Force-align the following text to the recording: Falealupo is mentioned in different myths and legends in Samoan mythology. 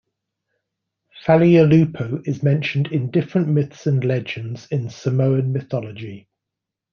Falealupo 1.23 2.27
is 2.27 2.41
mentioned 2.41 2.87
in 2.87 3.11
different 3.11 3.47
myths 3.49 3.85
and 3.85 4.03
legends 4.03 4.65
in 4.71 4.89
Samoan 4.89 5.53
mythology. 5.53 6.27